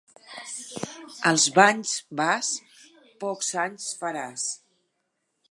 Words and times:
Als 1.31 1.45
banys 1.57 1.91
vas, 2.21 2.49
pocs 3.25 3.53
anys 3.67 3.87
faràs. 4.01 4.49